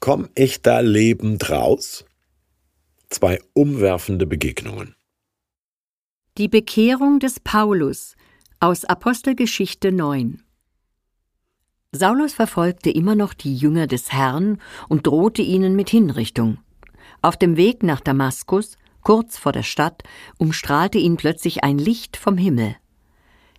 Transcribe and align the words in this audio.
Komm 0.00 0.30
ich 0.34 0.62
da 0.62 0.80
lebend 0.80 1.50
raus? 1.50 2.06
Zwei 3.10 3.38
umwerfende 3.52 4.26
Begegnungen. 4.26 4.94
Die 6.38 6.48
Bekehrung 6.48 7.20
des 7.20 7.38
Paulus 7.38 8.16
aus 8.60 8.86
Apostelgeschichte 8.86 9.92
9 9.92 10.42
Saulus 11.92 12.32
verfolgte 12.32 12.88
immer 12.88 13.14
noch 13.14 13.34
die 13.34 13.54
Jünger 13.54 13.86
des 13.86 14.10
Herrn 14.10 14.56
und 14.88 15.06
drohte 15.06 15.42
ihnen 15.42 15.76
mit 15.76 15.90
Hinrichtung. 15.90 16.56
Auf 17.20 17.36
dem 17.36 17.58
Weg 17.58 17.82
nach 17.82 18.00
Damaskus, 18.00 18.78
kurz 19.02 19.36
vor 19.36 19.52
der 19.52 19.64
Stadt, 19.64 20.02
umstrahlte 20.38 20.96
ihn 20.96 21.18
plötzlich 21.18 21.62
ein 21.62 21.76
Licht 21.76 22.16
vom 22.16 22.38
Himmel. 22.38 22.74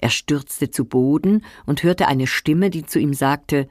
Er 0.00 0.10
stürzte 0.10 0.70
zu 0.70 0.84
Boden 0.84 1.46
und 1.64 1.82
hörte 1.82 2.08
eine 2.08 2.26
Stimme, 2.26 2.68
die 2.68 2.84
zu 2.84 2.98
ihm 2.98 3.14
sagte 3.14 3.70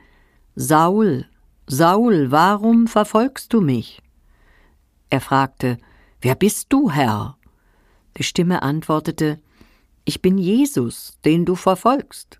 Saul, 0.55 1.27
Saul, 1.68 2.29
warum 2.29 2.86
verfolgst 2.86 3.52
du 3.52 3.59
mich? 3.59 4.01
Er 5.10 5.19
fragte 5.19 5.78
Wer 6.21 6.36
bist 6.36 6.71
du, 6.71 6.92
Herr? 6.92 7.37
Die 8.18 8.23
Stimme 8.23 8.61
antwortete 8.61 9.39
Ich 10.06 10.21
bin 10.21 10.37
Jesus, 10.37 11.18
den 11.25 11.43
du 11.46 11.56
verfolgst. 11.56 12.39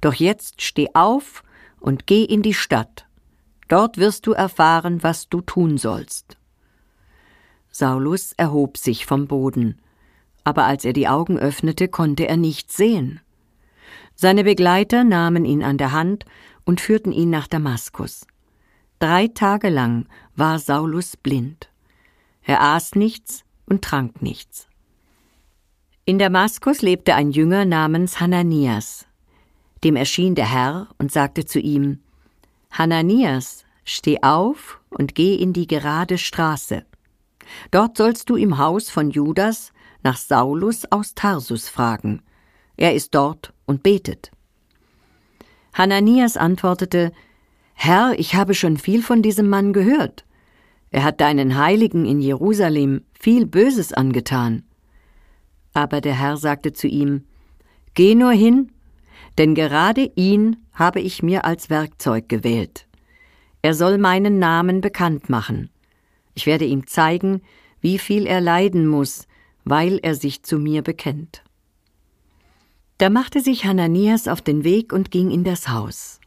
Doch 0.00 0.14
jetzt 0.14 0.62
steh 0.62 0.88
auf 0.92 1.42
und 1.80 2.06
geh 2.06 2.24
in 2.24 2.42
die 2.42 2.54
Stadt. 2.54 3.06
Dort 3.68 3.96
wirst 3.96 4.26
du 4.26 4.32
erfahren, 4.32 5.02
was 5.02 5.28
du 5.28 5.40
tun 5.40 5.78
sollst. 5.78 6.36
Saulus 7.70 8.32
erhob 8.32 8.76
sich 8.76 9.06
vom 9.06 9.28
Boden, 9.28 9.80
aber 10.44 10.64
als 10.64 10.84
er 10.84 10.92
die 10.92 11.08
Augen 11.08 11.38
öffnete, 11.38 11.88
konnte 11.88 12.28
er 12.28 12.36
nichts 12.36 12.76
sehen. 12.76 13.20
Seine 14.14 14.44
Begleiter 14.44 15.04
nahmen 15.04 15.44
ihn 15.44 15.62
an 15.62 15.78
der 15.78 15.92
Hand 15.92 16.26
und 16.64 16.80
führten 16.80 17.12
ihn 17.12 17.30
nach 17.30 17.46
Damaskus. 17.46 18.26
Drei 18.98 19.28
Tage 19.28 19.68
lang 19.68 20.06
war 20.34 20.58
Saulus 20.58 21.16
blind. 21.16 21.70
Er 22.42 22.60
aß 22.60 22.96
nichts 22.96 23.44
und 23.66 23.82
trank 23.82 24.22
nichts. 24.22 24.66
In 26.04 26.18
Damaskus 26.18 26.82
lebte 26.82 27.14
ein 27.14 27.30
Jünger 27.30 27.64
namens 27.64 28.18
Hananias. 28.18 29.06
Dem 29.84 29.94
erschien 29.94 30.34
der 30.34 30.50
Herr 30.50 30.88
und 30.98 31.12
sagte 31.12 31.44
zu 31.44 31.60
ihm 31.60 32.00
Hananias, 32.70 33.64
steh 33.84 34.22
auf 34.22 34.80
und 34.90 35.14
geh 35.14 35.36
in 35.36 35.52
die 35.52 35.66
gerade 35.66 36.18
Straße. 36.18 36.84
Dort 37.70 37.96
sollst 37.96 38.28
du 38.30 38.36
im 38.36 38.58
Haus 38.58 38.90
von 38.90 39.10
Judas 39.10 39.72
nach 40.02 40.16
Saulus 40.16 40.90
aus 40.90 41.14
Tarsus 41.14 41.68
fragen. 41.68 42.22
Er 42.76 42.94
ist 42.94 43.14
dort 43.14 43.52
und 43.66 43.82
betet. 43.82 44.30
Hananias 45.72 46.36
antwortete 46.36 47.12
Herr, 47.80 48.18
ich 48.18 48.34
habe 48.34 48.54
schon 48.54 48.76
viel 48.76 49.02
von 49.02 49.22
diesem 49.22 49.48
Mann 49.48 49.72
gehört. 49.72 50.24
Er 50.90 51.04
hat 51.04 51.20
deinen 51.20 51.56
Heiligen 51.56 52.04
in 52.04 52.20
Jerusalem 52.20 53.02
viel 53.18 53.46
Böses 53.46 53.92
angetan. 53.92 54.64
Aber 55.74 56.00
der 56.00 56.14
Herr 56.14 56.36
sagte 56.36 56.72
zu 56.72 56.88
ihm 56.88 57.24
Geh 57.94 58.14
nur 58.14 58.32
hin 58.32 58.72
denn 59.38 59.54
gerade 59.54 60.10
ihn 60.16 60.56
habe 60.72 61.00
ich 61.00 61.22
mir 61.22 61.44
als 61.44 61.70
Werkzeug 61.70 62.28
gewählt. 62.28 62.86
Er 63.62 63.72
soll 63.72 63.96
meinen 63.96 64.38
Namen 64.38 64.80
bekannt 64.80 65.28
machen. 65.28 65.70
Ich 66.34 66.46
werde 66.46 66.64
ihm 66.64 66.86
zeigen, 66.86 67.42
wie 67.80 67.98
viel 67.98 68.26
er 68.26 68.40
leiden 68.40 68.86
muss, 68.86 69.26
weil 69.64 69.98
er 70.02 70.14
sich 70.14 70.42
zu 70.42 70.58
mir 70.58 70.82
bekennt. 70.82 71.44
Da 72.98 73.10
machte 73.10 73.40
sich 73.40 73.64
Hananias 73.64 74.26
auf 74.26 74.42
den 74.42 74.64
Weg 74.64 74.92
und 74.92 75.12
ging 75.12 75.30
in 75.30 75.44
das 75.44 75.68
Haus. 75.68 76.17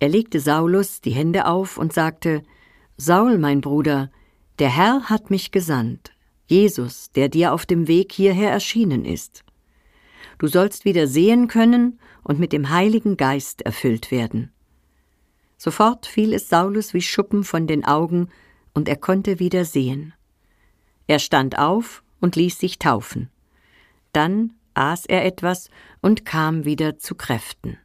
Er 0.00 0.08
legte 0.08 0.40
Saulus 0.40 1.00
die 1.00 1.10
Hände 1.10 1.46
auf 1.46 1.76
und 1.76 1.92
sagte 1.92 2.42
Saul, 2.96 3.38
mein 3.38 3.60
Bruder, 3.60 4.10
der 4.58 4.68
Herr 4.68 5.08
hat 5.08 5.30
mich 5.30 5.50
gesandt, 5.50 6.12
Jesus, 6.46 7.10
der 7.12 7.28
dir 7.28 7.52
auf 7.52 7.66
dem 7.66 7.88
Weg 7.88 8.12
hierher 8.12 8.50
erschienen 8.50 9.04
ist. 9.04 9.44
Du 10.38 10.46
sollst 10.46 10.84
wieder 10.84 11.06
sehen 11.06 11.48
können 11.48 11.98
und 12.22 12.38
mit 12.38 12.52
dem 12.52 12.70
Heiligen 12.70 13.16
Geist 13.16 13.62
erfüllt 13.62 14.10
werden. 14.10 14.52
Sofort 15.56 16.06
fiel 16.06 16.32
es 16.32 16.48
Saulus 16.48 16.94
wie 16.94 17.02
Schuppen 17.02 17.42
von 17.42 17.66
den 17.66 17.84
Augen, 17.84 18.28
und 18.74 18.88
er 18.88 18.96
konnte 18.96 19.40
wieder 19.40 19.64
sehen. 19.64 20.14
Er 21.08 21.18
stand 21.18 21.58
auf 21.58 22.04
und 22.20 22.36
ließ 22.36 22.58
sich 22.60 22.78
taufen. 22.78 23.28
Dann 24.12 24.52
aß 24.74 25.06
er 25.06 25.24
etwas 25.24 25.70
und 26.00 26.24
kam 26.24 26.64
wieder 26.64 26.98
zu 26.98 27.16
Kräften. 27.16 27.78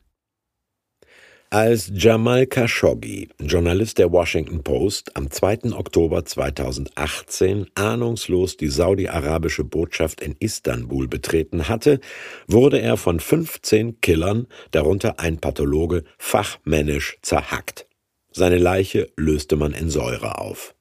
Als 1.53 1.91
Jamal 1.93 2.47
Khashoggi, 2.47 3.29
Journalist 3.39 3.99
der 3.99 4.11
Washington 4.11 4.63
Post, 4.63 5.15
am 5.15 5.29
2. 5.29 5.73
Oktober 5.73 6.25
2018 6.25 7.67
ahnungslos 7.75 8.57
die 8.57 8.69
saudi-arabische 8.69 9.63
Botschaft 9.63 10.19
in 10.21 10.35
Istanbul 10.39 11.07
betreten 11.07 11.69
hatte, 11.69 11.99
wurde 12.47 12.81
er 12.81 12.97
von 12.97 13.19
15 13.19 14.01
Killern, 14.01 14.47
darunter 14.71 15.19
ein 15.19 15.37
Pathologe, 15.37 16.05
fachmännisch 16.17 17.19
zerhackt. 17.21 17.85
Seine 18.31 18.57
Leiche 18.57 19.11
löste 19.15 19.55
man 19.55 19.73
in 19.73 19.91
Säure 19.91 20.39
auf. 20.39 20.73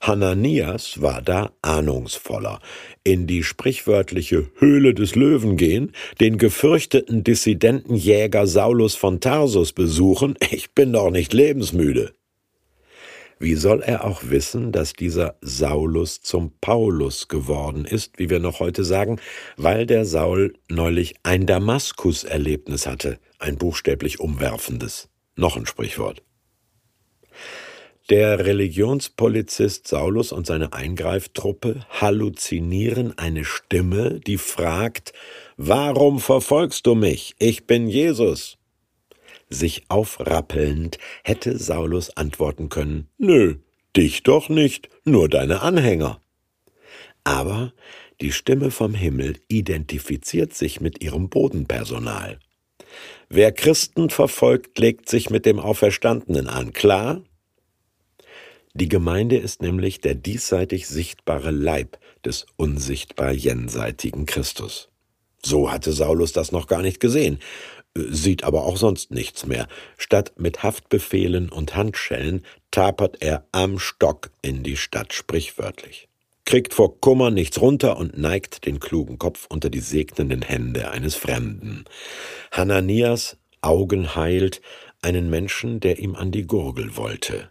Hananias 0.00 1.02
war 1.02 1.22
da 1.22 1.52
ahnungsvoller. 1.60 2.60
In 3.04 3.26
die 3.26 3.42
sprichwörtliche 3.42 4.50
Höhle 4.56 4.94
des 4.94 5.14
Löwen 5.14 5.56
gehen, 5.56 5.92
den 6.20 6.38
gefürchteten 6.38 7.24
Dissidentenjäger 7.24 8.46
Saulus 8.46 8.94
von 8.94 9.20
Tarsus 9.20 9.72
besuchen, 9.72 10.36
ich 10.50 10.72
bin 10.72 10.92
doch 10.92 11.10
nicht 11.10 11.32
lebensmüde. 11.32 12.14
Wie 13.40 13.54
soll 13.54 13.82
er 13.82 14.04
auch 14.04 14.22
wissen, 14.24 14.72
dass 14.72 14.94
dieser 14.94 15.36
Saulus 15.40 16.22
zum 16.22 16.52
Paulus 16.60 17.28
geworden 17.28 17.84
ist, 17.84 18.18
wie 18.18 18.30
wir 18.30 18.40
noch 18.40 18.58
heute 18.58 18.82
sagen, 18.82 19.20
weil 19.56 19.86
der 19.86 20.04
Saul 20.04 20.54
neulich 20.68 21.14
ein 21.22 21.46
Damaskus-Erlebnis 21.46 22.86
hatte, 22.86 23.20
ein 23.38 23.56
buchstäblich 23.56 24.18
umwerfendes. 24.18 25.08
Noch 25.36 25.56
ein 25.56 25.66
Sprichwort. 25.66 26.22
Der 28.10 28.46
Religionspolizist 28.46 29.86
Saulus 29.86 30.32
und 30.32 30.46
seine 30.46 30.72
Eingreiftruppe 30.72 31.84
halluzinieren 31.90 33.18
eine 33.18 33.44
Stimme, 33.44 34.20
die 34.20 34.38
fragt, 34.38 35.12
Warum 35.58 36.18
verfolgst 36.18 36.86
du 36.86 36.94
mich? 36.94 37.34
Ich 37.38 37.66
bin 37.66 37.86
Jesus. 37.86 38.56
Sich 39.50 39.84
aufrappelnd 39.88 40.96
hätte 41.22 41.58
Saulus 41.58 42.16
antworten 42.16 42.70
können, 42.70 43.08
Nö, 43.18 43.56
dich 43.94 44.22
doch 44.22 44.48
nicht, 44.48 44.88
nur 45.04 45.28
deine 45.28 45.60
Anhänger. 45.60 46.22
Aber 47.24 47.74
die 48.22 48.32
Stimme 48.32 48.70
vom 48.70 48.94
Himmel 48.94 49.36
identifiziert 49.48 50.54
sich 50.54 50.80
mit 50.80 51.04
ihrem 51.04 51.28
Bodenpersonal. 51.28 52.38
Wer 53.28 53.52
Christen 53.52 54.08
verfolgt, 54.08 54.78
legt 54.78 55.10
sich 55.10 55.28
mit 55.28 55.44
dem 55.44 55.58
Auferstandenen 55.58 56.48
an, 56.48 56.72
klar? 56.72 57.22
Die 58.80 58.88
Gemeinde 58.88 59.36
ist 59.36 59.60
nämlich 59.60 60.00
der 60.00 60.14
diesseitig 60.14 60.86
sichtbare 60.86 61.50
Leib 61.50 61.98
des 62.24 62.46
unsichtbar 62.54 63.32
jenseitigen 63.32 64.24
Christus. 64.24 64.88
So 65.44 65.72
hatte 65.72 65.90
Saulus 65.90 66.32
das 66.32 66.52
noch 66.52 66.68
gar 66.68 66.80
nicht 66.80 67.00
gesehen, 67.00 67.40
sieht 67.96 68.44
aber 68.44 68.62
auch 68.62 68.76
sonst 68.76 69.10
nichts 69.10 69.46
mehr. 69.46 69.66
Statt 69.96 70.34
mit 70.36 70.62
Haftbefehlen 70.62 71.48
und 71.48 71.74
Handschellen 71.74 72.42
tapert 72.70 73.16
er 73.20 73.48
am 73.50 73.80
Stock 73.80 74.30
in 74.42 74.62
die 74.62 74.76
Stadt 74.76 75.12
sprichwörtlich, 75.12 76.06
kriegt 76.44 76.72
vor 76.72 77.00
Kummer 77.00 77.32
nichts 77.32 77.60
runter 77.60 77.96
und 77.96 78.16
neigt 78.16 78.64
den 78.64 78.78
klugen 78.78 79.18
Kopf 79.18 79.46
unter 79.48 79.70
die 79.70 79.80
segnenden 79.80 80.42
Hände 80.42 80.92
eines 80.92 81.16
Fremden. 81.16 81.84
Hananias 82.52 83.38
Augen 83.60 84.14
heilt 84.14 84.62
einen 85.02 85.30
Menschen, 85.30 85.80
der 85.80 85.98
ihm 85.98 86.14
an 86.14 86.30
die 86.30 86.46
Gurgel 86.46 86.96
wollte. 86.96 87.50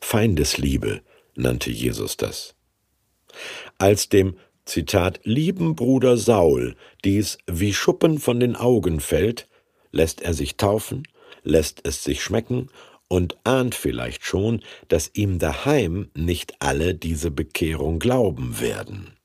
Feindesliebe 0.00 1.02
nannte 1.34 1.70
Jesus 1.70 2.16
das. 2.16 2.54
Als 3.78 4.08
dem 4.08 4.36
Zitat 4.64 5.20
lieben 5.24 5.76
Bruder 5.76 6.16
Saul 6.16 6.76
dies 7.04 7.38
wie 7.46 7.72
Schuppen 7.72 8.18
von 8.18 8.40
den 8.40 8.56
Augen 8.56 9.00
fällt, 9.00 9.48
lässt 9.92 10.22
er 10.22 10.34
sich 10.34 10.56
taufen, 10.56 11.06
lässt 11.44 11.86
es 11.86 12.02
sich 12.02 12.22
schmecken 12.22 12.68
und 13.08 13.36
ahnt 13.44 13.74
vielleicht 13.74 14.24
schon, 14.24 14.62
dass 14.88 15.10
ihm 15.14 15.38
daheim 15.38 16.10
nicht 16.14 16.54
alle 16.60 16.94
diese 16.94 17.30
Bekehrung 17.30 17.98
glauben 17.98 18.60
werden. 18.60 19.16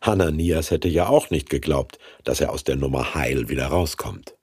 Hananias 0.00 0.70
hätte 0.70 0.88
ja 0.88 1.08
auch 1.08 1.30
nicht 1.30 1.50
geglaubt, 1.50 1.98
dass 2.24 2.40
er 2.40 2.52
aus 2.52 2.64
der 2.64 2.76
Nummer 2.76 3.14
heil 3.14 3.48
wieder 3.48 3.66
rauskommt. 3.66 4.34